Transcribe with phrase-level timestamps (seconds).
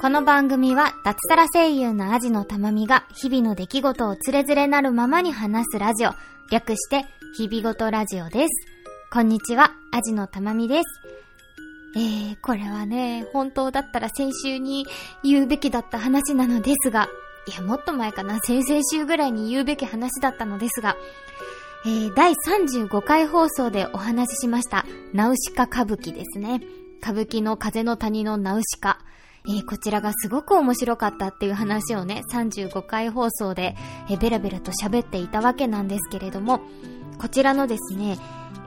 [0.00, 6.12] この番組は脱サラ声優のアジのたまみが日々の出来事をつれづれなるままに話すラジオ、
[6.50, 7.04] 略して
[7.36, 8.48] 日々ごとラジオです。
[9.12, 10.84] こんにちは、アジのたまみです。
[11.96, 14.86] えー、これはね、本当だったら先週に
[15.22, 17.08] 言うべきだった話なのですが、
[17.46, 20.96] いや、もっと前かな、先々週ぐらいに言うべき話だったのですが、
[21.84, 26.62] えー、第35回放送でお話ししました、ナウシカ歌舞伎ですね。
[27.02, 28.98] 歌舞伎の風の谷のナウシカ。
[29.48, 33.74] えー、こちらがすごく面白かったっていう話をね、35回放送で、
[34.10, 36.60] えー、ベラベラと喋っていたわけなんですけれども、
[37.18, 38.18] こちらのですね、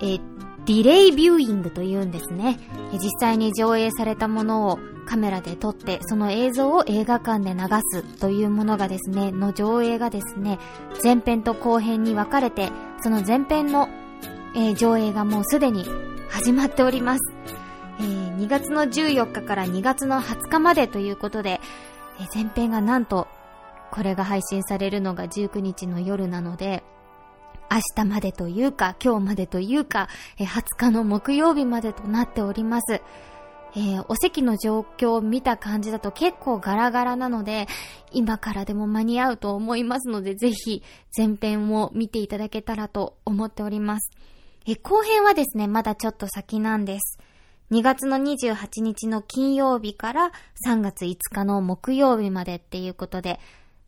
[0.01, 0.21] えー、
[0.65, 2.57] ディレイビューイングというんですね。
[2.93, 10.59] 実際に上映されたものをカメラで撮って、その映像を映画館で流すというものがですね、の上映がですね、
[11.03, 12.69] 前編と後編に分かれて、
[13.01, 13.89] その前編の、
[14.55, 15.85] えー、上映がもうすでに
[16.29, 17.19] 始まっております。
[18.43, 21.61] 2月の14日から2月の20日までということで、
[22.19, 23.29] え、前編がなんと、
[23.89, 26.83] これが配信されるのが19日の夜なので、
[27.71, 33.01] 明日までというか、今日までというか、え、20日の木曜日までとなっております。
[33.75, 37.67] えー、お席の状況を見た感じだと結構ガラガラなので、
[38.11, 40.83] 今からでも間に合うと思いますので、ぜひ
[41.17, 44.11] 前編を見ていただけたらと思っております。
[44.67, 47.19] え、後編はですね、まだちょっと先なんです。
[47.73, 50.31] 2月の28日の金曜日から
[50.63, 53.39] 3月5日の木曜日までっていうことで、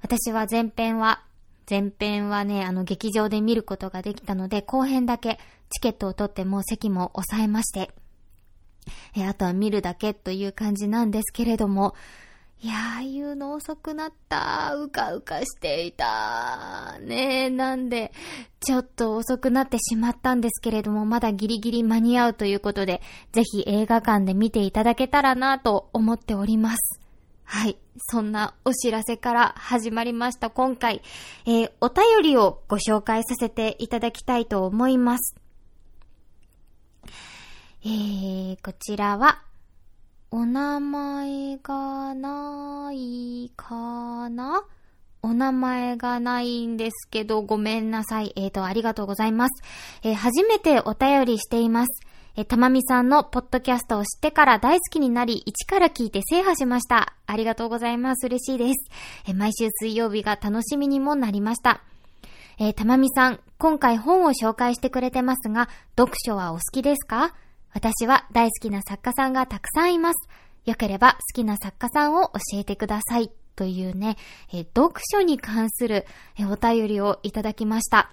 [0.02, 1.22] 私は前編は、
[1.70, 5.38] 前編はね、あの劇場で見ることができたので、後編だけ
[5.70, 7.92] チケットを取ってもう席も抑えまして、
[9.16, 11.94] え、あとは見るだけという感じなんですけれども、
[12.62, 14.74] いやー、言うの遅くなった。
[14.76, 16.98] うかうかしていた。
[17.02, 18.12] ねえ、なんで、
[18.60, 23.02] ちょっと遅くなってしまったんですけれども、まだギリギリ間に合うということで、
[23.34, 27.00] ぜひ映画館で見ていただけたらなと思っております。
[27.44, 27.78] はい。
[27.98, 31.02] そんなお知らせから始まりました今回、
[31.46, 35.36] えー、お便りをご紹介させていただきたいと思います。
[37.86, 39.44] えー、こちらは、
[40.38, 44.66] お名前がないかな？
[45.22, 48.34] お名前がないんですけど、ごめんなさい。
[48.36, 49.64] えーと、ありがとうございます。
[50.04, 52.02] えー、初めてお便りしています。
[52.36, 57.16] えー、たまみさんのポッドキャストを知ってから大好きになり、一から聞いて制覇しました。
[57.28, 58.26] ありがとうございます。
[58.26, 58.92] 嬉しいです。
[59.30, 61.80] え、毎週水曜日が楽しみにもなりました。
[62.60, 67.34] え、たまみさん、今回本を紹介してくれてますが、読書はお好きですか？
[67.76, 70.30] 私は大好きな作家さんがたくさんいます。
[70.64, 73.30] よければ好きな作家さんを教えてください。
[73.58, 74.16] というね、
[74.54, 76.06] え読書に関する
[76.40, 78.12] えお便りをいただきました。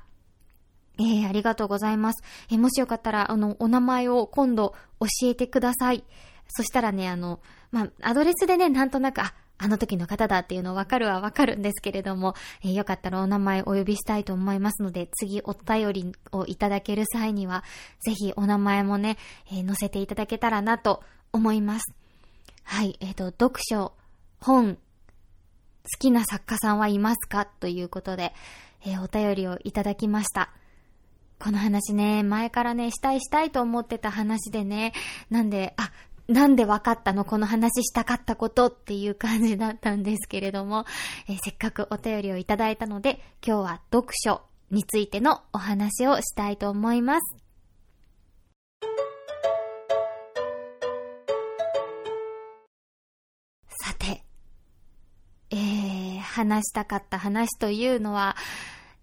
[0.99, 2.25] えー、ありがとうございます。
[2.51, 6.03] え、もしよかったら、あの、お名前を今度教えてください。
[6.49, 7.39] そしたらね、あの、
[7.71, 17.63] まあ、アドレスでね、なんとなく、あ、あの時の方だっていうのわかるはわかるんですけれども、えー、よかったらお名前お呼びしたいと思いますので、次お便りをいただける際には、
[18.01, 19.19] ぜひお名前もね、
[19.51, 21.03] えー、載せていただけたらなと
[21.33, 21.95] 思います。
[22.65, 23.93] はい、えっ、ー、と、読書、
[24.41, 24.81] 本、好
[25.99, 28.33] きな作家さんはいますかということで、
[28.85, 30.51] え、お便りをいただきました。
[31.39, 34.93] この話ね、前からね、したいしたいと思ってた話でね、
[35.29, 35.91] なんで、あ、
[36.29, 37.25] なんで分かったの？
[37.25, 40.85] この話したかったことっていう感じだったんですけれども、
[41.29, 47.37] えー、せっかくお便りをいただいたので、今日は読書についてのお話をしたいと思います。
[53.85, 54.25] さて、
[55.51, 58.37] えー、話したかった話というのは、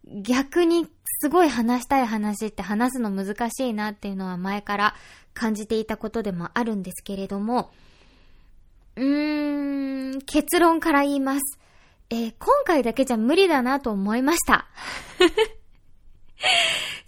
[0.05, 0.87] 逆に
[1.21, 4.95] すごい話したい話って話すの難しいなっていうのは前から
[5.33, 7.71] 感じていたことでもあるんですけれども、
[8.95, 11.59] うーん、結論から言います。
[12.09, 14.67] えー、今回だけじゃ無理だなと思いました。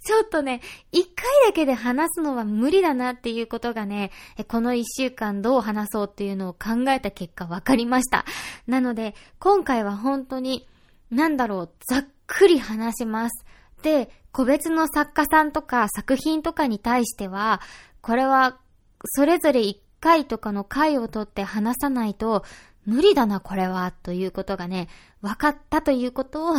[0.04, 0.60] ちょっとね、
[0.90, 4.10] 一回だけで話すのは無理だなっていうことがね、
[4.48, 8.24] この一週間どう話そうっていうのを考えた結果分かりました。
[8.66, 10.68] なので、今回は本当に、
[11.10, 13.44] なんだろう、ざっくり話します。
[13.82, 17.60] で、個別の作家さんとか作品とかに対しては、
[18.00, 18.58] これは、
[19.04, 22.44] それぞれ一回とかの回をとって話さないと、
[22.86, 24.88] 無理だな、これは、ということがね、
[25.20, 26.56] 分かったということを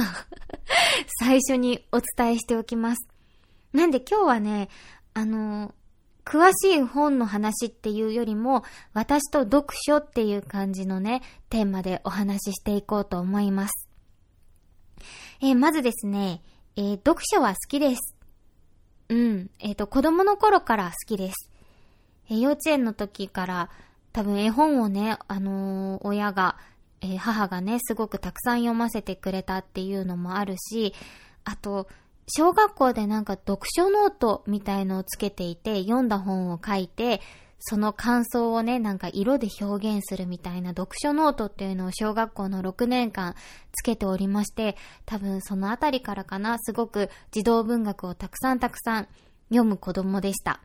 [1.19, 3.07] 最初にお伝えしておきます。
[3.73, 4.69] なんで今日はね、
[5.13, 5.73] あの、
[6.23, 13.82] 詳しい本の話っていうよりも、私と読書っていう感じのね、テーマでお話ししていこうと思います。
[15.43, 16.41] えー、まずですね、
[16.77, 18.15] えー、読書は好きです。
[19.09, 19.49] うん。
[19.59, 21.51] えっ、ー、と、子供の頃から好きです。
[22.29, 23.69] え、幼稚園の時から、
[24.13, 26.55] 多分絵本をね、あの、親が、
[27.01, 30.93] え、母がね、すごくたくさん読ませてくれたっていうのもあるし、
[31.43, 31.89] あと、
[32.25, 37.19] 小学校でなんか読書ノートみたいのをつけていて、読んだ本を書いて、
[37.65, 43.35] その感想をね、なんか色で表現するみたいな読書ノートっていうのを小学校の6年間
[43.71, 44.75] つけておりまして、
[45.05, 49.07] 多分そのあたりからかな、すごく児童文学をたくさんたくさん
[49.47, 50.59] 読む子供でした。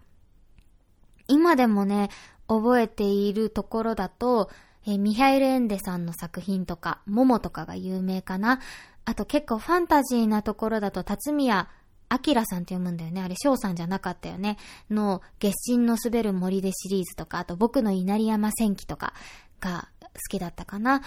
[1.28, 2.10] 今でもね、
[2.48, 4.50] 覚えているところだと、
[4.84, 8.58] え、ミハイル・エンデさんの作品とか、モモとかが有名かな。
[9.04, 11.68] あと結構ファンタジーなところだと、辰宮
[12.08, 13.22] アキラさんって読むんだよね。
[13.22, 14.56] あれ、翔さんじゃなかったよね。
[14.90, 19.14] の、月神の滑る森でシリーズとか、あと僕の稲荷山戦記とか
[19.60, 21.02] が好きだったかな。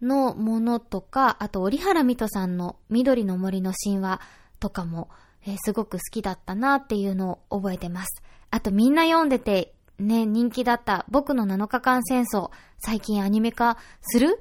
[0.00, 4.20] のものとか、あと、折原美斗さんの緑の森の神話
[4.58, 5.08] とかも、
[5.46, 8.22] えー、すごく好きだったなっていうのを覚えてます。
[8.50, 12.50] あとみんな読んでてね、人気だった僕の7日間戦争、
[12.80, 14.40] 最近アニメ化する？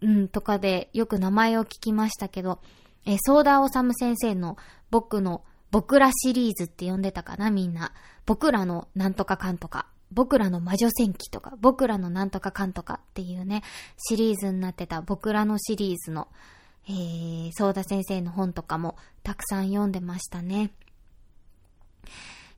[0.00, 2.60] うん、とかでよく名前を聞きましたけど、
[3.08, 4.58] えー、ソーダオサム先生の
[4.90, 7.92] 僕の、僕らシリーズって呼んでたかな、みんな。
[8.26, 13.62] 僕らのなんとかかんとか、僕らの魔女戦記とか、僕らのなんとかかんとかっていうね、
[13.96, 16.28] シリーズになってた僕らのシリーズの、
[16.86, 20.70] えー、ソーダ先生の本とかもたくさん読んでましたね。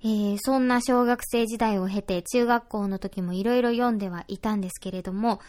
[0.03, 5.41] えー、そんな小学生時代を経て中学校の時もいろいろ読んではいたんですけれども、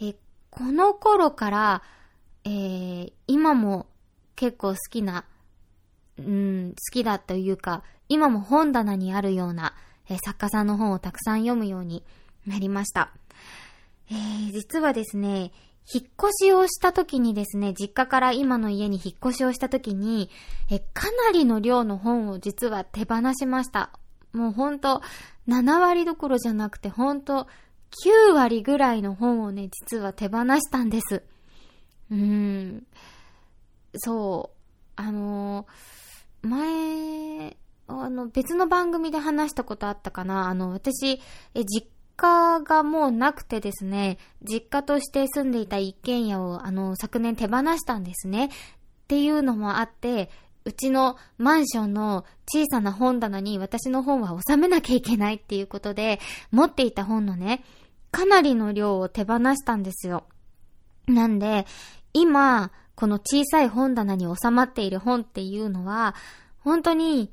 [0.00, 0.16] えー、
[0.50, 1.82] この頃から、
[2.44, 3.86] えー、今も
[4.38, 5.24] 結構好きな、
[6.16, 9.74] うん、好きだというか、今も本棚にあるような、
[10.08, 12.04] えー、作家さんの本をたくさん読むように
[12.46, 13.10] なりました。
[14.08, 15.50] えー、実はですね、
[15.92, 20.30] 引っ越しをした時にですね、実家から今の家に引っ越しをした時に、
[20.70, 23.90] え、かなりの量の本を実は手放しました。
[24.32, 25.02] もうほんと、
[25.48, 27.48] 7割どころじゃなくて、ほんと、
[28.06, 31.24] 9割ぐらいの本をね、実は手放したんです。
[32.12, 32.86] うーん。
[33.94, 34.58] そう。
[34.96, 35.66] あの、
[36.42, 37.56] 前、
[37.86, 40.48] あの、別の番組で話したことあったかな。
[40.48, 41.20] あの、私、
[41.54, 48.46] え、実家がもうなくてですね、実家として住んでいた一軒家を、あの、昨年手放したんですね。
[48.46, 48.50] っ
[49.08, 50.30] ていうのもあって、
[50.64, 56.20] うちのマンションの小さな本棚に私の本は収めなきゃいけないっていうことで、
[56.50, 57.64] 持っていた本のね、
[58.10, 60.24] かなりの量を手放したんですよ。
[61.06, 61.66] なんで、
[62.12, 66.16] 今、この小さい本棚に収まっている本っていうのは、
[66.58, 67.30] 本当に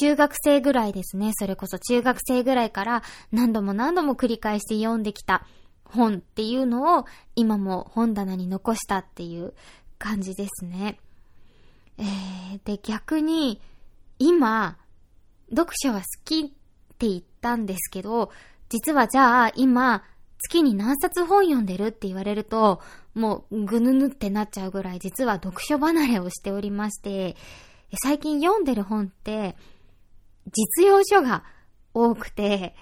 [0.00, 1.30] 中学生ぐらいですね。
[1.38, 5.46] それこそ中学生ぐらいから何度も何度も繰り返して読んできた
[5.84, 7.04] 本っていうのを
[7.36, 9.54] 今も本棚に残したっていう
[10.00, 10.98] 感じですね。
[11.96, 13.60] えー、で、逆に、
[14.18, 14.78] 今、
[15.48, 16.44] 読書は好きっ
[16.98, 18.32] て言ったんですけど、
[18.68, 20.02] 実はじゃあ今、
[20.44, 22.80] 月に何冊本読んでるって言われると、
[23.14, 27.36] もうぐぬぬってなっちゃうぐらい実は読書離れをしておりまして、
[28.02, 29.56] 最近読んでる本って、
[30.76, 31.44] 実用書が
[31.94, 32.74] 多くて、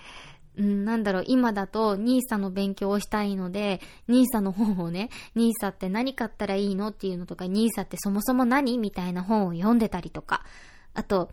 [0.58, 10.44] うん、なんだろう、今だと NISA の勉強をしたいので、NISA の本をね、NISA って何買ったらいいのっていうのとか、NISA ってそもそも何みたいな本を読んでたりとか、
[10.94, 11.30] あと、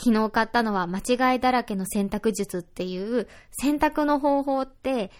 [0.00, 5.10] 昨日買ったのは間違いだらけの選択術っていう選択の方法って、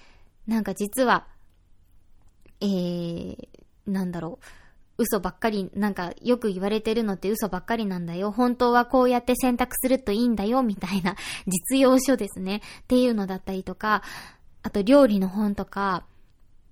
[0.47, 1.27] なんか実は、
[2.61, 3.37] えー、
[3.87, 8.31] なんだろう、嘘ばっかり、なんかよく言われてるのって嘘ばっかりなんだよ。
[8.31, 11.17] 本当はこうやって選択するといいんだよ、みたいな
[11.47, 12.63] 実用書ですね。
[12.83, 14.03] っていうのだったりとか、
[14.63, 16.05] あと料理の本とか、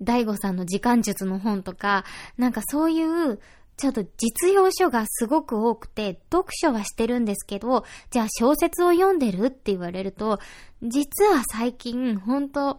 [0.00, 2.04] 大悟さんの時間術の本とか、
[2.38, 3.40] なんかそういう、
[3.76, 10.38] ちょっと実用書がすごく多くて、読書はしてるんですけど、じゃあ小説を読んでるって言われると、
[10.82, 12.78] 実は最近、本当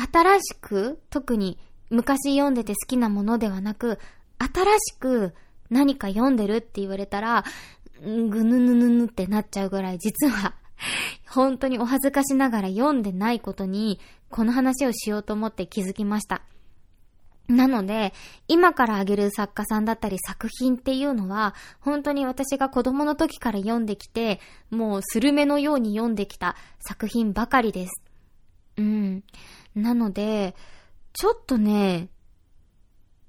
[0.00, 1.58] 新しく、特に
[1.90, 3.98] 昔読んでて好きなものではなく、
[4.38, 5.34] 新しく
[5.70, 7.44] 何か読んでるって言われたら、
[8.02, 10.54] ぐぬぬぬぬってなっちゃうぐらい、実は、
[11.28, 14.00] 本当にお恥ずかしながら読んでないことに、
[14.30, 16.42] この話をしようと思って気づきました。
[17.48, 18.12] なので、
[18.46, 24.38] 今からあげる作家さんだったり作品っていうのは、本当に私が子供の時から読んできて、
[24.70, 28.02] もうスルメのように読んできた作品ばかりです。
[28.76, 29.24] うん。
[29.74, 30.54] なので、
[31.12, 32.08] ちょっとね、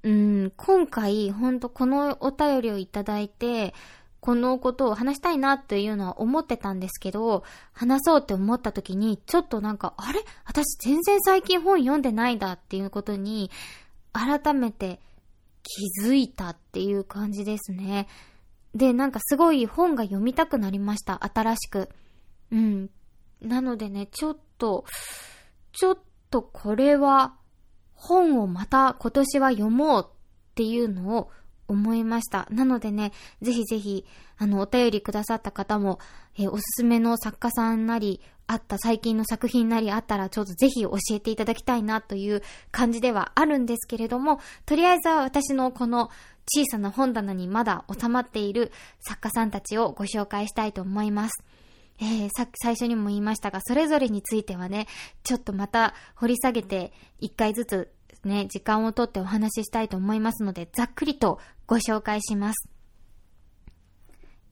[0.03, 3.73] うん、今回、ほんとこのお便りをいただいて、
[4.21, 10.19] このことを話したいなっていうのは思ってたんですけど、話そうって思った時に、ちょっとなんか、あれ？
[10.45, 13.49] 私全然最近本読んでないんだっていうことに、
[14.11, 14.99] 改めて
[15.63, 18.07] 気づいたっていう感じですね。
[18.75, 21.23] で、なんかすごい本が読みたくなりました。
[21.25, 21.89] 新しく。
[22.51, 22.89] うん。
[23.41, 24.85] なのでね、ちょっと、
[25.71, 25.97] ちょっ
[26.29, 27.35] とこれは
[27.93, 30.13] 本をまた今年は読もうっ
[30.55, 31.31] ていうのを
[31.69, 32.47] 思いました。
[32.49, 34.05] なのでね、ぜひぜひ、
[34.37, 35.99] あの、お便りくださった方も、
[36.37, 46.09] えー、おすすめの作家さんなり、あった最近の作品なりあったら、ちょっとぜひ教えていただきたいなという感じではあるんですけれども、とりあえずは私のこの
[46.51, 48.71] 小さな本棚にまだ収まっている
[49.01, 51.43] 作家さんたちをご紹介したいと思います。
[52.01, 54.87] えー、さ最初にも言いましたが、それぞれについてはね、
[55.23, 57.91] ちょっとまた掘り下げて一回ずつ
[58.23, 62.69] ね、時間をとってお話ししたいと思いますので、ざっくりとご紹介します。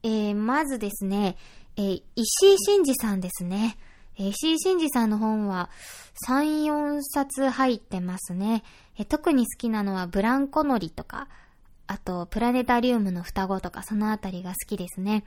[0.04, 1.38] えー、まずですね、
[1.76, 3.78] えー、石井真二さんですね。
[4.16, 5.70] 石井真二さんの本は
[6.28, 8.64] 3、4冊入ってますね。
[9.10, 11.28] 特に好きなのはブランコノリとか、
[11.86, 15.24] あとプラネタリウムの双子とかそのあたりが好きですね。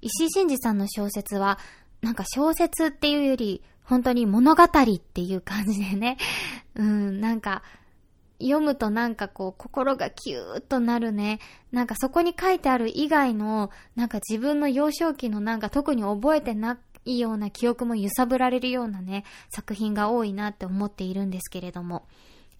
[0.00, 1.58] 石井真二さんの小説は、
[2.00, 6.18] なんか小説っていうより、本当に物語っていう感じでね。
[6.76, 7.62] うん、なんか、
[8.40, 11.40] 読むとなんかこう、心がキューッとなるね。
[11.72, 22.06] なんかそこに書いてある以外の、なんか自分の幼少期のなんか特に覚えてないような記憶も揺さぶられるようなね、作品が多いなって思っているんですけれども。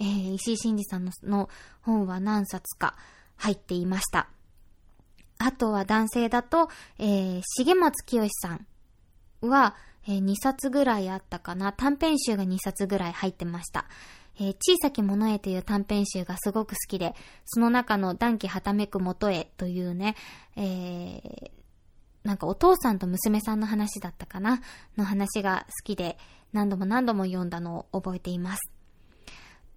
[0.00, 1.48] えー、石井真二さんのの
[1.82, 2.96] 本は何冊か
[3.36, 4.28] 入っていました。
[5.38, 6.68] あとは男性だと、
[6.98, 8.66] えー、重松清さん
[9.40, 9.76] は、
[10.06, 11.72] えー、2冊ぐらいあったかな。
[11.72, 13.86] 短編集が2冊ぐらい入ってました。
[14.40, 17.14] えー、小さき者へという短編集がすごく好きで、
[17.44, 20.16] その中の暖気はためく元へというね、
[20.56, 21.50] えー、
[22.24, 24.60] なんかお父さんと娘さんの話だったかな？
[24.96, 26.18] の話が好きで、
[26.52, 28.77] 何度も何度も読んだのを覚えています。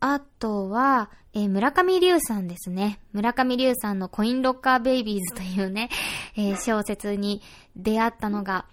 [0.01, 2.99] あとは、えー、村上龍さんですね。
[3.13, 5.89] 村上龍さんのコインロッカーベイビーズというね、
[6.35, 7.43] えー、小説に
[7.75, 8.65] 出会ったのが、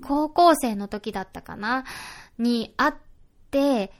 [0.00, 1.84] 高校生の時だったかな？
[2.38, 2.94] にあっ
[3.50, 3.92] て、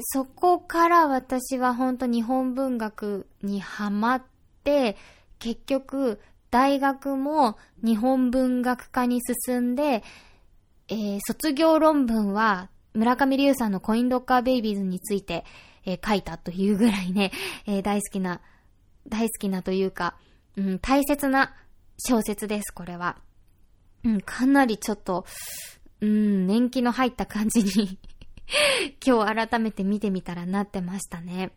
[0.00, 4.22] そこから私は本当日本文学にハマっ
[4.64, 4.96] て、
[5.38, 6.18] 結局、
[6.50, 10.02] 大学も日本文学科に進んで、
[10.88, 15.44] えー、卒業論文は村上龍さんのコインロッカーベイビーズについて、
[15.84, 17.32] えー、書いたというぐらいね、
[17.66, 18.40] えー、大好きな、
[19.08, 20.16] 大好きなというか、
[20.56, 21.54] うん、大切な
[21.98, 23.18] 小説です、これは。
[24.04, 25.26] うん、かなりちょっと、
[26.00, 27.98] うん、年季の入った感じに
[29.04, 31.52] 今日改めて見てみたらなってましたね。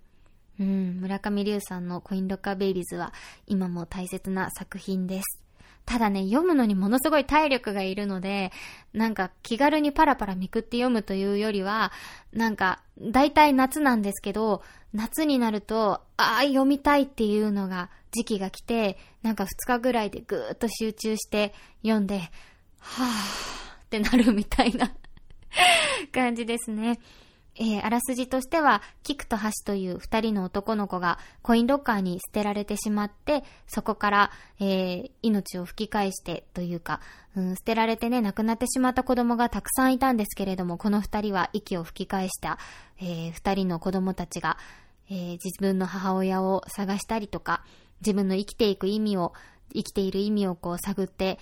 [0.60, 3.14] うん、村上龍さんのコインロッカーベイビーズは
[3.48, 5.43] 今も大切な作品です。
[5.86, 8.52] ただね、読むのにものすごい体力がいるので、
[8.94, 11.92] なんか気軽にパラパラめくって読むというよりは、
[12.32, 14.64] なんか、大体夏なんですけど、
[14.94, 22.20] 夏になると、ああ、読みたいっていうのが、時期が来て、なんか2日ぐらいでぐーっと集中して読んで、
[22.80, 24.94] はぁーってなるみたいな
[26.14, 27.00] 感じですね。
[27.56, 37.00] えー、あらすじとしては、キクとハシという二人の男の子がコインロッカーに捨てられてしまって、そこから、えー、命を吹き返してというか、
[37.36, 42.58] うん、捨てられてね、亡くなってしまった子供がたくさんいたんですけれども、この二人は息を吹き返した、
[43.00, 44.58] えー、二人の子供たちが、
[45.10, 47.64] えー、自分の母親を探したりとか、
[48.02, 49.34] 自分の生きていく意味を、
[49.76, 51.40] 生きている意味をこう探って、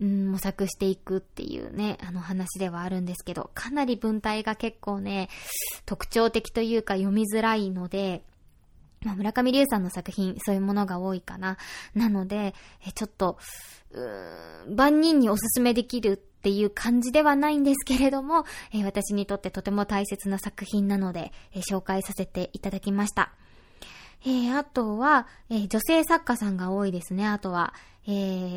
[0.00, 5.28] うん、模索していくっていうね、あの話ではあるんですけど、かなり文体が結構ね、
[5.86, 8.22] 特徴的というか読みづらいので、
[9.04, 11.58] まあ、村上龍さんの作品、そういうものが多いかな。
[11.94, 12.54] なので、
[12.86, 13.38] えちょっと、
[13.92, 23.32] うーん、万人におすすめできるっていう感じではないんですけれども、え私にとってとても大切な作品なので、え紹介させていただきました。
[24.24, 27.26] えー、あとは、えー、女性作家さんが多いですね。
[27.26, 27.74] あとは、
[28.06, 28.10] え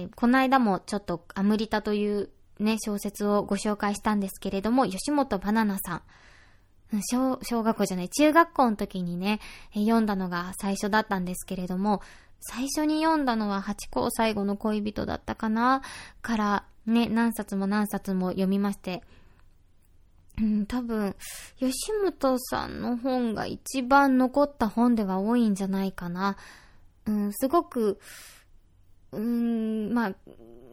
[0.05, 6.01] ー、この間もちょっとアムリタというね、小説をご紹介したんですけれども、吉本バナナさん。
[7.11, 9.39] 小、小学校じゃない、中学校の時にね、
[9.73, 12.01] 読んだのが最初だったんですけれども、
[12.39, 15.81] 最初に読んだのは八甲最後の恋人だったかな
[16.21, 19.03] からね、何冊も何冊も読みまして、
[20.39, 21.15] うん、多分、
[21.57, 26.37] 吉本さんの本が一番残った本では多いんじゃないかな。
[27.07, 27.99] うん、すごく、
[29.11, 30.15] うん、まあ、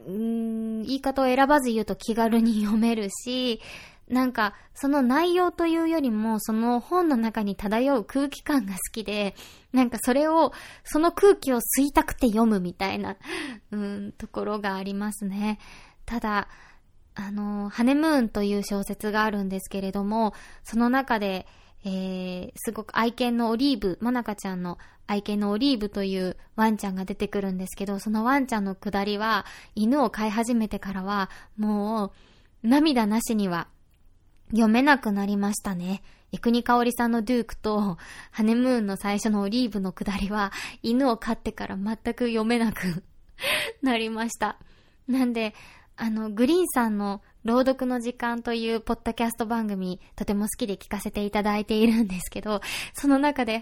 [0.06, 3.60] うん、言い方を選ばず言うと気軽に読めるし、
[4.08, 9.34] なんか、その内容というよりも、その本の中に漂う空気感が好きで、
[9.72, 10.52] なんかそれを、
[10.84, 13.16] その空気を吸いたくて読むみたいな、
[13.70, 15.58] うん、ところがありますね。
[16.04, 16.48] ただ、
[17.14, 21.46] あの、ハネムーンという小説があるんですけれども、その中で、
[21.84, 29.44] えー、すごく愛犬のオリーブ、マナカちゃんの愛犬のオリーブというワンちゃんが出てくるんですけど、そのワンちゃんのくだりは、
[29.74, 32.12] 犬を飼い始めてからは、も
[32.62, 33.68] う、涙なしには
[34.50, 36.02] 読めなくなりましたね。
[36.32, 37.98] エクニカオリさんのデュークと、
[38.30, 40.52] ハネムーンの最初のオリーブのくだりは、
[40.82, 43.04] 犬を飼ってから全く読めなく
[43.82, 44.56] なりました。
[45.06, 45.54] なんで、
[45.96, 52.60] あの、グリーンさんの朗読の時間というポッドキャスト番組、とても好きで聞かせていただいているんですけど、
[52.94, 53.60] その中で、は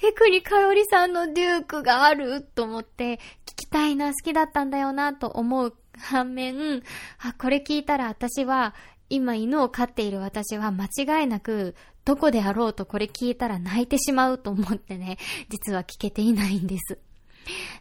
[0.00, 3.16] ぁ、エクニカオリさんのデュークがあると思って、
[3.46, 6.82] 聞きたいな、好きだったんだよな、と思う反面、
[7.18, 8.74] あ、これ聞いたら私は、
[9.10, 15.18] 今犬を飼っている私は間違いなく、どこであろうとこれ聞いたら泣いてしまうと思ってね、
[15.50, 16.98] 実は聞けていないんです。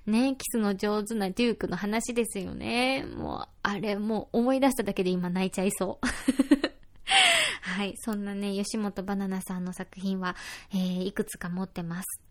[0.06, 3.06] ね、キスの上手なデュークの話ですよね。
[3.06, 6.08] もう、あれ、もう思い出しただけで今泣いちゃいそう。
[7.62, 7.94] はい。
[7.98, 10.36] そんなね、吉本バナナさんの作品は、
[10.74, 12.22] えー、いくつか持ってます。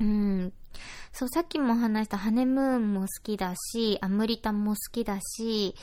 [0.00, 0.52] うん。
[1.12, 5.74] そう、さっきも話したハネムーンも好きだし、アムリタも好きだし、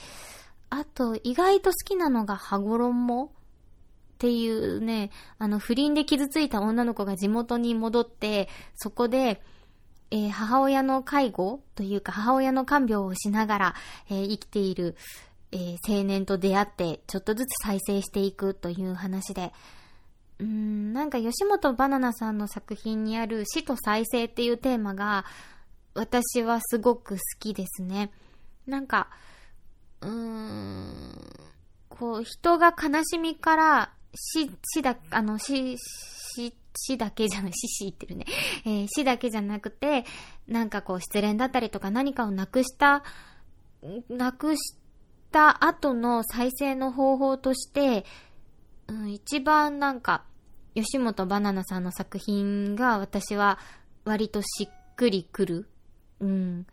[0.70, 3.30] あと、意外と好きなのが羽衣っ
[4.18, 9.42] ていうね、あの、不倫で傷ついた女の子が地元に戻って、そこで、
[10.16, 13.76] えー、母親の介護というか母親の看病をしながら、
[14.10, 14.96] えー、生きている、
[15.52, 19.52] えー、青年と出会ってちょっとずつ再生していくという話で、
[20.40, 25.26] うーん、なんか吉本バナナさんの作品にある死と再生っていうテーマが
[25.96, 28.10] 私はすごく好きですね。
[28.66, 29.10] なんか、
[30.00, 30.94] うーん、
[31.90, 36.15] こう人が悲しみから死、死だ、あの死、死
[36.76, 38.26] 死だけじゃない、死死言ってるね。
[38.66, 40.06] えー、死だけじゃなくて、
[40.48, 43.04] なんかこう失恋だったりとか何かをなくした、
[44.10, 44.76] なくし
[45.32, 48.06] た後の再生の方法として、
[48.88, 50.24] うん、一番なんか、
[50.76, 53.60] 吉本バナナさんの作品が私は
[54.04, 55.70] 割としっくりくる。
[56.20, 56.68] うん。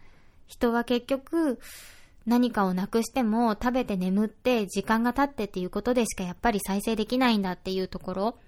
[0.46, 1.58] 人は結局、
[2.26, 8.38] 何かをなくしても食べて眠って時間が経ってっていうことでしかやっぱり再生できないんだっていうところ。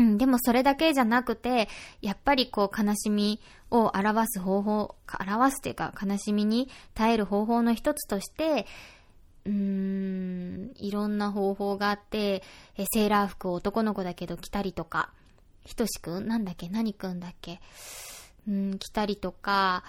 [0.00, 1.68] うん、でもそれだけじゃなくて、
[2.00, 3.38] やっぱりこう悲しみ
[3.70, 8.66] を表す方法、表すというか悲しみに耐える方法の一つとして、
[9.44, 12.42] うーん、いろんな方法があって、
[12.78, 15.10] えセーラー服を男の子だけど着たりとか、
[15.66, 16.26] ひとしくん？
[16.26, 16.70] なんだっけ？
[16.70, 17.60] 何くんだっけ？
[18.48, 19.84] うん、着たりとか、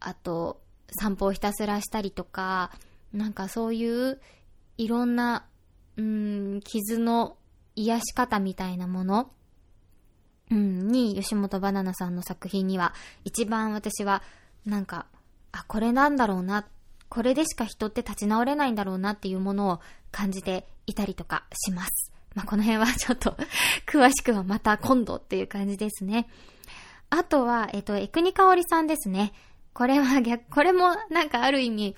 [0.00, 0.62] あと、
[0.98, 2.70] 散歩をひたすらしたりとか、
[3.12, 4.20] なんかそういう
[4.78, 5.44] いろんな、
[5.98, 7.36] うん、傷の
[7.76, 9.30] 癒し方みたいなもの
[10.50, 14.22] うん、に、吉本バナナさんの作品には、一番私は、
[14.66, 15.06] なんか、
[15.52, 16.66] あ、これなんだろうな、
[17.08, 19.80] これでしか人って立ち直れないんだろうなっていうものを
[20.12, 22.12] 感じていたりとかします。
[22.34, 23.36] まあ、この辺はちょっと
[23.86, 26.28] 詳しくはまた今度っていう感じですね。
[27.10, 29.32] あとは、えっと、エクニカオリさんですね。
[29.72, 31.96] これは逆、これもなんかある意味、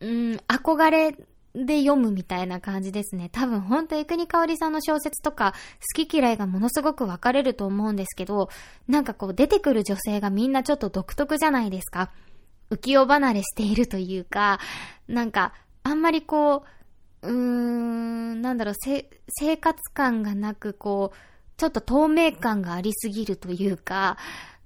[0.00, 1.14] うん、憧れ
[1.54, 3.28] で読むみたいな感じですね。
[3.30, 5.54] 多分ほんとエクニカオリさんの小説とか
[5.96, 8.48] 好き嫌いがものすごく分かれると思うんですけど、
[8.86, 12.10] なんかこう出てくる女性がみんなちょっと独特じゃないですか。
[12.70, 14.60] 浮世離れしているというか、
[15.08, 16.64] なんかあんまりこ
[17.22, 21.16] う、うーん、なんだろう、生活感がなくこう、
[21.56, 24.16] ちょっと透明感がありすぎるというか、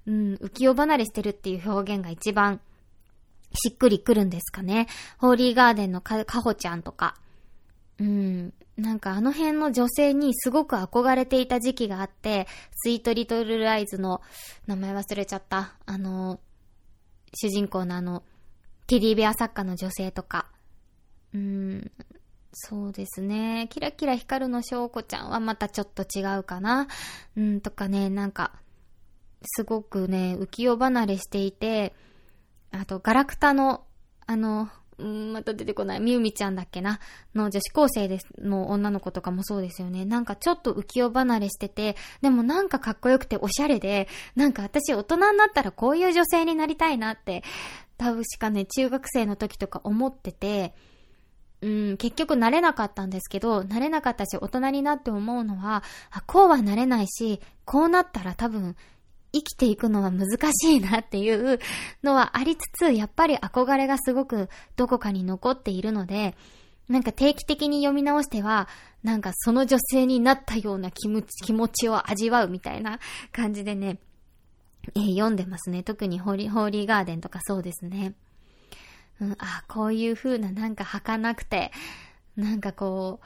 [0.05, 2.59] うん、浮世離れしてるっていう表現が一番
[3.53, 4.87] しっくりくるんですかね。
[5.17, 7.15] ホーリーガーデンのか、かほちゃんとか。
[7.99, 8.53] うん。
[8.75, 14.21] なんかあの辺の女性にすごく憧れていた時期があって、スイートリトルライズの
[14.65, 15.75] 名前忘れちゃった。
[15.85, 16.39] あの、
[17.35, 18.23] 主人公のあの、
[18.87, 20.47] ティディベア作家の女性とか。
[21.33, 21.91] うん、
[22.51, 23.67] そうですね。
[23.69, 26.87] キラキラ光るの翔子ちゃんはまたちょっと違うかな。
[27.35, 28.53] うん、とかね、なんか、
[29.45, 31.93] すごくね、浮世離れしていて、
[32.73, 33.85] あと、ガラクタの、
[34.25, 34.69] あの、
[35.01, 36.99] んまた出てこない、みゆみちゃんだっけな、
[37.35, 40.05] の女子高生です、の女の子とかもそうですよね。
[40.05, 47.43] なんかちょっと浮世離れしてて、でもなんかかっこよくておしゃれで、なんか私大人になったらこういう女性になりたいなって、
[47.97, 50.73] 多分しかね、中学生の時とか思ってて、
[51.61, 58.75] うん、結局慣れなかったんですけど、慣れなかったし、大人になって思うのは、あ、こうはなれないし、こうなったら多分、
[59.33, 61.59] 生きていくのは難しいなっていう
[62.03, 66.35] のはありつつ、やっぱり憧れがすごくどこかに残っているので、
[66.87, 68.67] なんか定期的に読み直しては、
[69.03, 72.99] なんかその女性になったような気持ち気持ちを味わうみたいな
[73.31, 73.99] 感じでね、
[74.95, 75.81] えー、読んでますね。
[75.81, 78.13] 特にホーリー、ホーリーガーデンとかそうですね。
[79.19, 81.71] うん、あ、こういう風ななんか儚くて、
[82.35, 83.21] なんかこ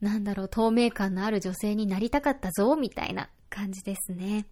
[0.00, 4.46] う、なんだろう、透明感のある女性になりたかったぞ、みたいな感じですね。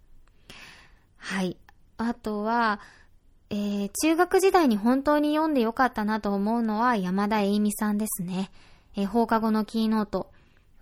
[1.22, 1.56] はい。
[1.98, 2.80] あとは、
[3.48, 8.50] えー、中学時代に本当に読んでよかったなと思うのは山田栄美さんですね。
[8.96, 10.32] えー、放課後のキーノート。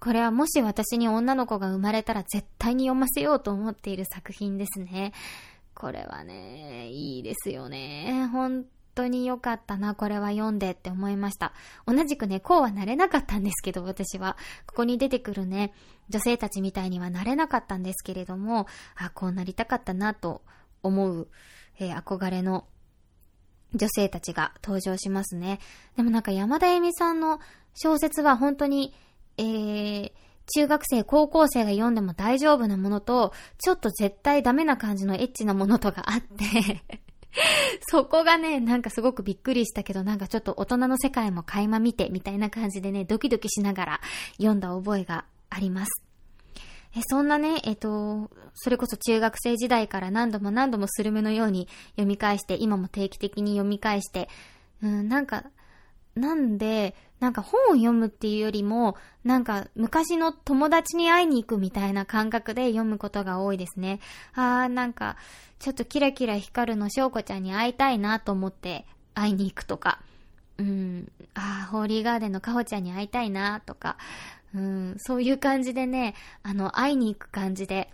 [0.00, 5.12] これはもし私に女の子が生まれたら絶対に読ませようと思っている作品ですね。
[5.74, 8.26] これはね、いいですよね。
[8.33, 11.53] 本当に良かったな、これは読んでって思いました。
[11.87, 14.37] 同じくね、こうはなれなかったんですけど、私は。
[14.66, 15.72] ここに出てくるね、
[16.09, 20.42] 女性たちみたいにはなれなかったんですけれども、あ、こうなりたかったなと
[20.83, 21.29] 思う、
[21.79, 22.66] えー、憧れの
[23.74, 25.61] 女性たちが登場しますね。
[25.96, 27.40] でもなんか山田恵美さんの
[27.74, 28.92] 小説は本当に
[29.40, 30.12] えー、
[30.55, 36.83] 中学生、高校生が読んでも大丈夫なものと、ちょっと絶対ダメな感じのエッチなものとかあって
[37.88, 44.01] そこがね、なんかすごくびっくりしたけど、なんかちょっと大人の世界も垣間見て、みたいな感じでね、ドキドキしながら
[44.37, 46.03] 読んだ覚えがあります。
[46.97, 54.29] え、そんなね、えっと、それこそ中学生時代から何度も何度もスルメのように読み返して、今も定期的に読み返して、
[54.83, 55.45] うん、なんか、
[56.14, 64.01] なんで、なんか本を読むっていうよりも、なんか昔の友達に会いに行くみたいな感覚で読むことが多いですね。
[64.35, 65.16] あーなんか、
[65.59, 70.01] ちょっとキラキラ光るの翔子ちゃんに会いたいなと思って会いに行くとか、
[70.59, 73.96] うん、あーホーリーガーデンのかほちゃんに会いたいなとか、
[74.55, 77.90] うん、そういう感じでね、あの、会いに行く感じで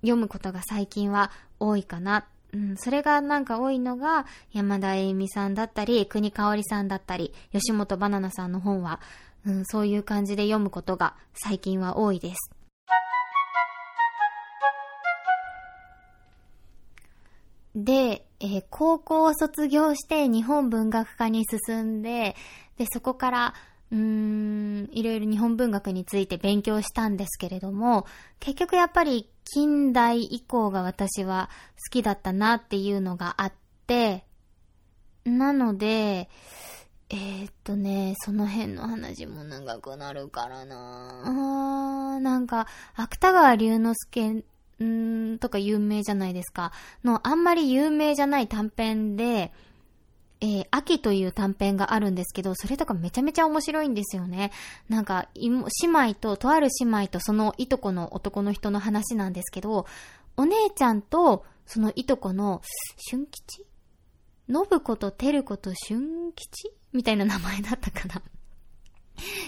[0.00, 2.26] 読むことが最近は多いかな。
[2.54, 9.00] うん、それがなんか多いのが、山田栄美さんだったり、国香織さんだったり、吉本バナナさんの本は、
[9.46, 12.50] うん、そういう感じで読むことが最近は多いです。
[17.74, 22.36] で、えー、高校を卒業して日本文学科に進んで、
[22.76, 23.54] で、そこから、
[23.92, 28.06] うーん、いろいろ日本文学について勉強したんですけれども、
[28.40, 31.50] 結局やっぱり近代以降が私は
[31.84, 33.52] 好きだったなっていうのがあっ
[33.86, 34.24] て、
[35.24, 36.30] なので、
[37.10, 44.42] えー、っとね、その辺の話も長くなるからなあ、なんか、芥川龍之介
[44.82, 46.72] んとか有名じゃないですか。
[47.04, 49.52] の、あんまり有名じゃない短編で、
[50.44, 54.50] えー、秋という短編があるんですけど、それとかめちゃめちゃ面白いんですよね。
[54.88, 55.46] なんか、姉
[55.84, 59.86] 妹と、とある姉妹とそのいとこの男の人の話なんですけど、
[60.36, 62.60] お姉ちゃんとそのいとこの、
[63.08, 63.64] 春吉？
[64.48, 66.72] 信子と照子と春吉？
[66.92, 68.20] みたいな名前だったかな。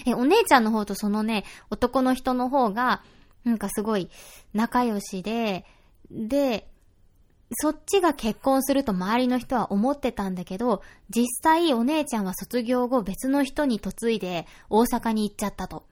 [0.05, 3.03] え、お姉ちゃんの方とそのね、男の人の方が、
[3.43, 4.09] なんかすごい
[4.53, 5.65] 仲良しで、
[6.09, 6.69] で、
[7.53, 15.85] そっちが結婚すると周りの人は思ってたんだけど、実際お姉ちゃんは卒業後別の人に嫁いで大阪に行っちゃったと。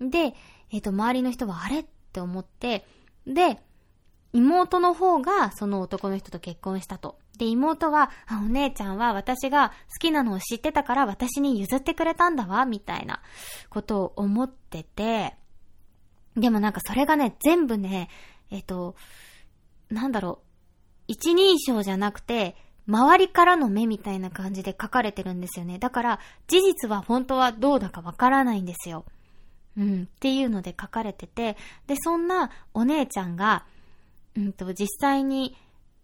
[0.00, 0.34] で、
[0.70, 2.84] えっ、ー、と、周りの人はあれって思って、
[3.26, 3.58] で、
[4.32, 7.18] 妹の方がその男の人と結婚したと。
[7.38, 13.20] で、妹は、あ、お姉ちゃんは私が好きなのを知ってたから私に譲ってくれたんだわ、みたいな
[13.68, 15.34] ことを思ってて、
[16.36, 18.08] でもなんかそれがね、全部ね、
[18.50, 18.94] えっ、ー、と、
[19.90, 20.49] なんだろう、
[21.10, 22.54] 一人称じゃなくて、
[22.86, 25.80] 周りからの目みたいな感じで書かれてるんですよね。
[25.80, 29.04] だから、事実は本当はどうだかわからないんですよ。
[29.76, 31.56] うん、っていうので書かれてて、
[31.88, 33.64] で、そんなお姉ちゃんが、
[34.36, 35.56] うんと、実際に、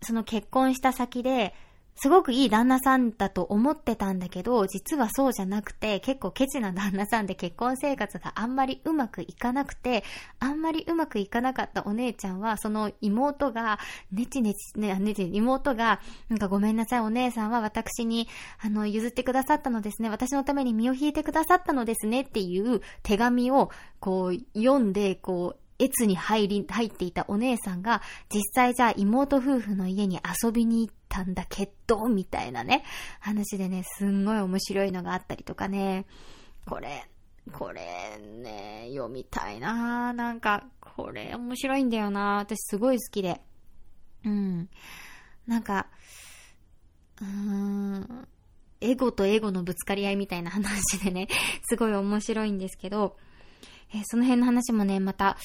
[0.03, 1.55] その結婚した先で、
[1.97, 10.05] すごくいい旦那さんだと思ってたんだけど、実はそうじゃなくて、結構ケチな旦那さんで結婚生活があんまりうまくいかなくて、
[10.39, 13.79] あんまりうまくいかなかったお姉ちゃんは、その妹が、
[14.13, 18.29] ねちねち、ね、ねち、妹が、なんかごめんなさい、お姉さんは私に、
[18.61, 20.11] あの、譲ってくださったのですね。
[20.11, 32.85] 私のために身を引いてくださったのですねっていう手紙を、こう、読んで、こう、越に入り、入っていたお姉さんが、実際じゃあ妹夫婦の家に遊びに行ってたんだけど、みたいなね、
[33.21, 36.07] 話でね、すんごい面白いのがあったりとかね、
[36.67, 37.07] これ、
[37.53, 43.41] これね、読みたいななんか、これ面白いんだよな私すごい好きで。
[44.25, 44.69] うん。
[45.47, 45.87] なんか、
[47.21, 48.29] うーん、
[48.81, 51.29] エゴとエゴのぶつかり合いみたいな話でね、
[51.69, 53.17] すごい面白いんですけど、
[53.95, 55.39] えー、その辺の話もね、また、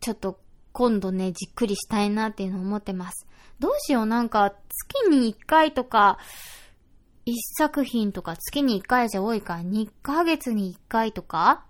[0.00, 0.40] ちょっと
[0.76, 3.26] 今度ね、じっくりしたいなっていうのを思ってます。
[3.60, 6.18] どうしよう、なんか、月に1回とか、
[7.24, 11.64] 1作品とか月に1回じゃ多いから、2ヶ月に1回とか、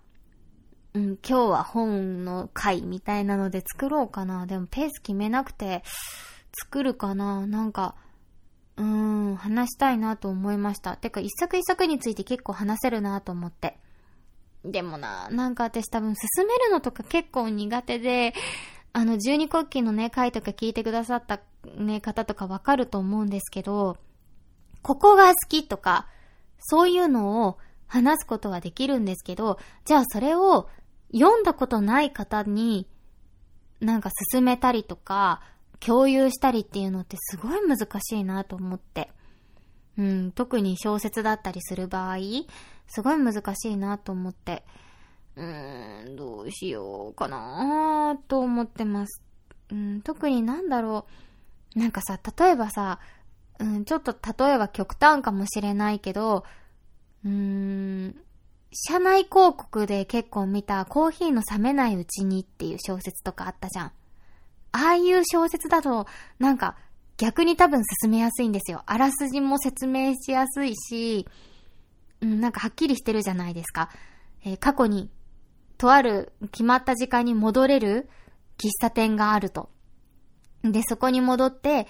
[0.93, 4.45] うん、今日は本の回みたいなので作ろうかな。
[4.45, 5.85] でもペース決めなくて、
[6.65, 7.47] 作るかな。
[7.47, 7.95] なんか、
[8.75, 10.97] うーん、話したいなと思いました。
[10.97, 13.79] てか、一作一作について結構話せるなと思って。
[14.65, 18.33] でもな、なんか私多分進めるのとか結構苦手で、
[18.97, 21.39] あの、十二国旗のね、回とか聞いてくださった
[21.77, 23.97] ね、方とかわかると思うんですけど、
[24.81, 26.07] ここが好きとか、
[26.57, 30.67] そういうのを話すことはできるんですけど、じゃあそれを
[31.13, 32.87] 読んだことない方に、
[33.81, 35.43] なんか進めたりとか、
[35.79, 39.11] 共有したりっていうのってすごい難しいなと思って。
[39.99, 42.17] うん、特に小説だったりする場合、
[42.87, 44.63] すごい難しいなと思って。
[45.37, 49.21] うーん、どうしようかなと思ってます。
[49.71, 51.05] うん、特になんだろ
[51.75, 51.79] う。
[51.79, 52.99] なんかさ、例えばさ、
[53.59, 56.43] うん、ちょっと例えば極端かもしれないけど、
[57.23, 58.15] うーん、
[58.73, 63.91] 社内広告で結構見たコーヒーの冷めないうちにっていう小説とかあったじゃん。
[64.71, 66.07] ああいう小説だと、
[66.39, 66.75] なんか
[67.17, 68.83] 逆に多分進めやすいんですよ。
[68.85, 71.27] あらすじも説明しやすいし、
[72.21, 73.89] うん、なんかはっきりしてるじゃないですか。
[74.43, 75.09] えー、過去に、
[75.77, 78.09] とある決まった時間に戻れる
[78.57, 79.69] 喫茶店があると。
[80.63, 81.87] で、そこに戻って、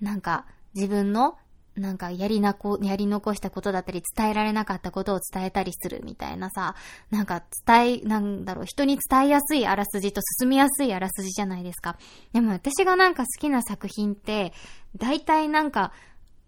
[0.00, 1.36] なんか自分の
[1.76, 6.74] なんかやりなこ、やり残したことだったり、伝えられなかったことを伝えたりするみたいなさ、
[7.10, 11.98] なんか伝え、なんだろう、人に伝えやすいあらすじと進みやすいあらすじじゃないですか。
[12.32, 14.54] でも私がなんか好きな作品って、
[14.96, 15.92] 大体なんか、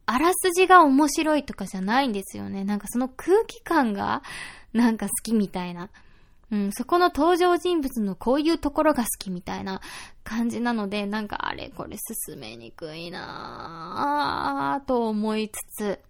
[0.07, 2.65] あらすじが面白いとかじゃないんですよね。
[2.65, 4.23] なんかその空気感が、
[4.73, 5.91] なんか好きみたいな。
[6.51, 9.83] うん、そこの登場人物のこういうところが好きみたいな
[10.25, 16.01] 感じなので、なんかあれこれ進めにくいなぁと思いつつ、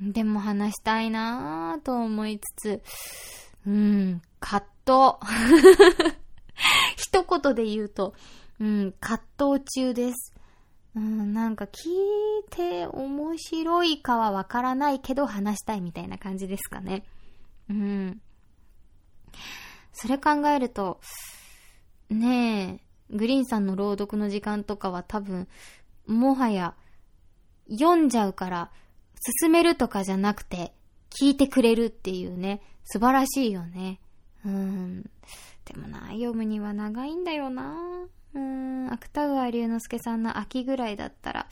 [0.00, 2.82] でも話したいなぁと思いつつ、
[3.66, 6.14] うん、葛藤。
[6.96, 8.14] 一言で言うと、
[8.60, 10.34] うん、葛藤中です。
[10.96, 17.04] うん、なんか聞いて面白いかはわからないけど話したいみたいな感じですかね。
[17.68, 18.20] うん。
[19.94, 21.00] それ考えると、
[22.10, 22.80] ね
[23.10, 25.48] え、グリーンさんの朗読の時間とかは多分、
[26.06, 26.74] もはや、
[27.70, 28.70] 読んじゃうから、
[29.40, 30.74] 進めるとかじゃなくて、
[31.10, 34.00] 聞いてくれるっていうね、素晴らしいよね。
[34.44, 35.02] うん。
[35.64, 38.06] でもな、読むには長いんだよな。
[38.34, 41.46] うん、芥川龍之介さんの秋ぐらいだったら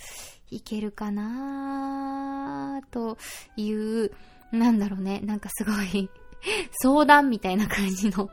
[0.51, 3.17] いけるかなと
[3.57, 4.11] いう、
[4.51, 6.11] なんだろうね、なんかすごい
[6.83, 8.31] 相談みたいな感じの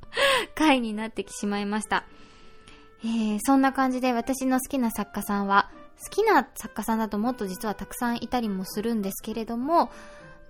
[0.54, 2.04] 回になってきしまいました。
[3.04, 5.70] えー、そんな感じで私の好きな作家さんは、
[6.02, 9.90] 好きな作家さんだともっと実はたくさんいたりもするんですけれども、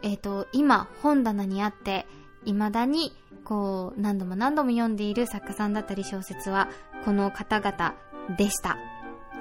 [0.03, 2.07] えっ、ー、と、今本棚にあって、
[2.45, 3.13] 未だに
[3.45, 6.69] こう何度も何度も読んでいる作家さんだったり小説は
[7.05, 7.95] この方々
[8.37, 8.77] でした。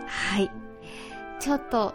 [0.08, 0.52] はい。
[1.40, 1.94] ちょっと、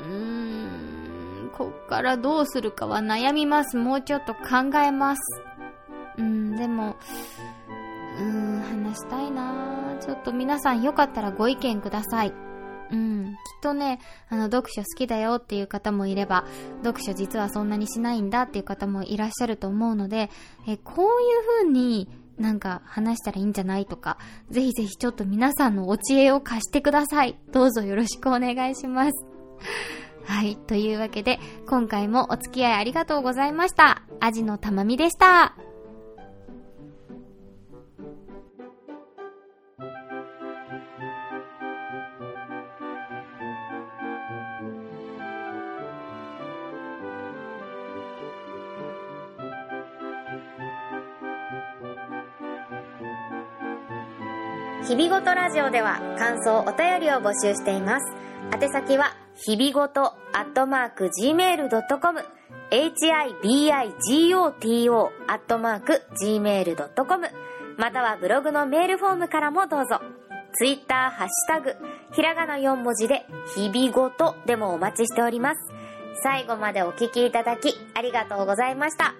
[0.00, 1.21] うーん、
[1.56, 3.76] こっからどうするかは悩みます。
[3.76, 5.20] もうちょっと考えます。
[6.18, 6.96] うん、でも、
[8.18, 12.32] うーん、話したいなちょっと皆さんよかったらご意見ください。
[12.90, 16.44] うん、きっとね、あの、読書好きだよっていう方もいれば、
[16.82, 20.30] 読書実はそんなにしないんだっていう方もいらっしゃると思うので、
[20.68, 24.18] え、こういう風になんか話したらいいんじゃないとか、
[24.50, 27.38] ぜひぜひちょっと皆さんのお知恵を貸してください。
[27.50, 29.12] どうぞよろしくお願いします。
[30.24, 30.56] はい。
[30.56, 34.02] というわけで、今回もお付き合いありがとうございました。
[34.20, 35.54] アジのたまみでした。
[54.88, 58.12] 日々ごとラジオでは感想お便りを募集しています。
[58.52, 62.20] 宛先は日々ごとアットマーク gmail.com
[62.70, 67.28] hibigoto アットマーク gmail.com
[67.76, 70.00] またはブログのメールフォームからもどうぞ。
[70.54, 71.76] ツイッターハッシュタグ、
[72.12, 75.72] ひらがな4文字で、日々ごとでもお待ちしております。
[76.22, 79.14] 最後までお聞きいただき、ありがとうございました。